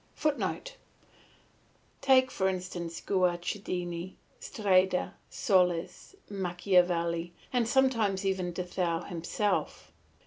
[0.15, 0.77] [Footnote:
[2.01, 9.91] Take, for instance, Guicciardini, Streda, Solis, Machiavelli, and sometimes even De Thou himself.